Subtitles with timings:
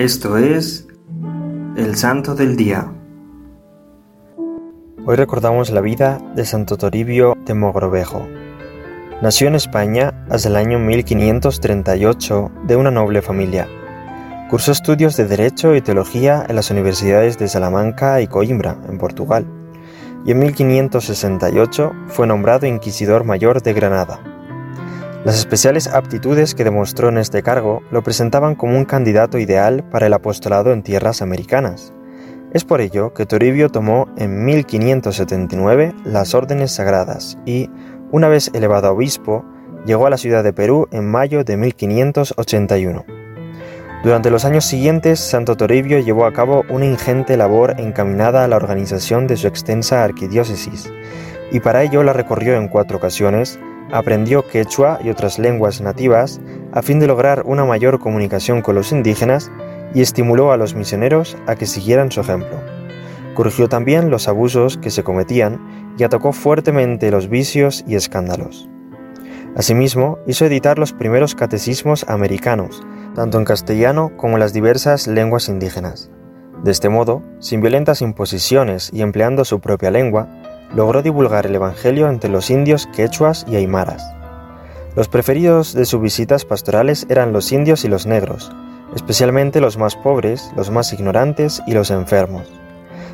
[0.00, 0.88] Esto es
[1.76, 2.90] el Santo del Día.
[5.04, 8.26] Hoy recordamos la vida de Santo Toribio de Mogrovejo.
[9.20, 13.68] Nació en España hasta el año 1538 de una noble familia.
[14.48, 19.46] Cursó estudios de Derecho y Teología en las universidades de Salamanca y Coimbra, en Portugal,
[20.24, 24.29] y en 1568 fue nombrado Inquisidor Mayor de Granada.
[25.24, 30.06] Las especiales aptitudes que demostró en este cargo lo presentaban como un candidato ideal para
[30.06, 31.92] el apostolado en tierras americanas.
[32.54, 37.68] Es por ello que Toribio tomó en 1579 las órdenes sagradas y,
[38.10, 39.44] una vez elevado a obispo,
[39.84, 43.04] llegó a la ciudad de Perú en mayo de 1581.
[44.02, 48.56] Durante los años siguientes, Santo Toribio llevó a cabo una ingente labor encaminada a la
[48.56, 50.90] organización de su extensa arquidiócesis,
[51.52, 53.60] y para ello la recorrió en cuatro ocasiones,
[53.92, 56.40] aprendió quechua y otras lenguas nativas
[56.72, 59.50] a fin de lograr una mayor comunicación con los indígenas
[59.94, 62.60] y estimuló a los misioneros a que siguieran su ejemplo.
[63.34, 68.68] Corrigió también los abusos que se cometían y atacó fuertemente los vicios y escándalos.
[69.56, 72.82] Asimismo, hizo editar los primeros catecismos americanos,
[73.14, 76.10] tanto en castellano como en las diversas lenguas indígenas.
[76.62, 80.28] De este modo, sin violentas imposiciones y empleando su propia lengua,
[80.74, 84.02] logró divulgar el Evangelio entre los indios quechuas y aymaras.
[84.96, 88.50] Los preferidos de sus visitas pastorales eran los indios y los negros,
[88.94, 92.48] especialmente los más pobres, los más ignorantes y los enfermos.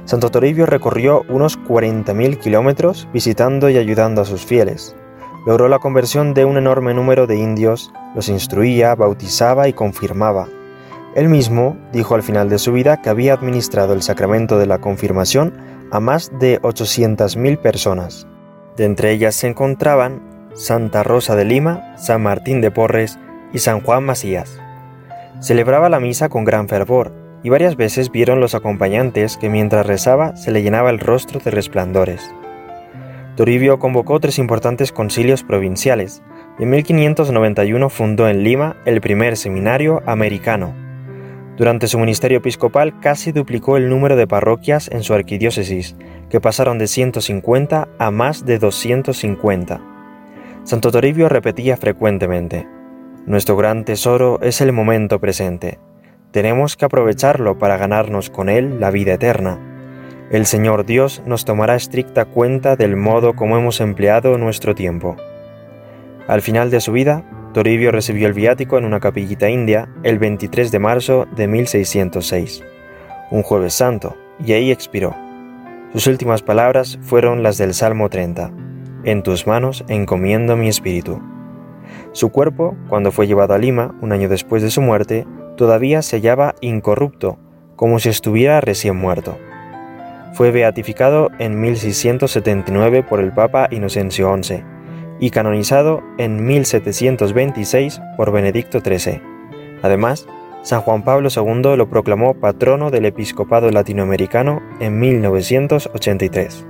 [0.07, 4.95] Santo Toribio recorrió unos 40.000 kilómetros visitando y ayudando a sus fieles.
[5.47, 10.49] Logró la conversión de un enorme número de indios, los instruía, bautizaba y confirmaba.
[11.15, 14.79] Él mismo dijo al final de su vida que había administrado el sacramento de la
[14.79, 15.55] confirmación
[15.91, 18.27] a más de 800.000 personas.
[18.77, 23.19] De entre ellas se encontraban Santa Rosa de Lima, San Martín de Porres
[23.53, 24.61] y San Juan Macías.
[25.41, 30.35] Celebraba la misa con gran fervor, y varias veces vieron los acompañantes que mientras rezaba
[30.37, 32.35] se le llenaba el rostro de resplandores.
[33.37, 36.23] Toribio convocó tres importantes concilios provinciales,
[36.59, 40.75] y en 1591 fundó en Lima el primer seminario americano,
[41.57, 45.97] durante su ministerio episcopal casi duplicó el número de parroquias en su arquidiócesis,
[46.29, 49.81] que pasaron de 150 a más de 250.
[50.65, 52.67] Santo Toribio repetía frecuentemente,
[53.27, 55.81] Nuestro gran tesoro es el momento presente.
[56.31, 59.59] Tenemos que aprovecharlo para ganarnos con él la vida eterna.
[60.31, 65.17] El Señor Dios nos tomará estricta cuenta del modo como hemos empleado nuestro tiempo.
[66.29, 67.25] Al final de su vida,
[67.57, 72.63] Toribio recibió el viático en una capillita india el 23 de marzo de 1606,
[73.31, 75.17] un jueves santo, y ahí expiró.
[75.95, 78.53] Sus últimas palabras fueron las del Salmo 30,
[79.05, 81.19] En tus manos encomiendo mi espíritu.
[82.13, 86.17] Su cuerpo, cuando fue llevado a Lima, un año después de su muerte, todavía se
[86.19, 87.39] hallaba incorrupto,
[87.75, 89.39] como si estuviera recién muerto.
[90.35, 94.76] Fue beatificado en 1679 por el Papa Inocencio XI
[95.21, 99.21] y canonizado en 1726 por Benedicto XIII.
[99.83, 100.27] Además,
[100.63, 106.67] San Juan Pablo II lo proclamó patrono del episcopado latinoamericano en 1983.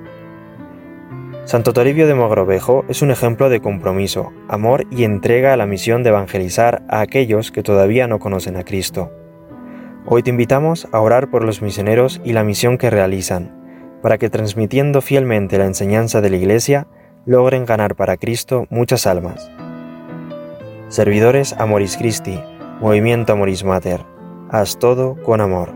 [1.46, 6.02] Santo Toribio de Mogrovejo es un ejemplo de compromiso, amor y entrega a la misión
[6.02, 9.12] de evangelizar a aquellos que todavía no conocen a Cristo.
[10.06, 14.28] Hoy te invitamos a orar por los misioneros y la misión que realizan, para que
[14.28, 16.88] transmitiendo fielmente la enseñanza de la Iglesia,
[17.26, 19.50] logren ganar para Cristo muchas almas.
[20.88, 22.40] Servidores Amoris Christi,
[22.80, 24.00] Movimiento Amoris Mater,
[24.48, 25.75] haz todo con amor.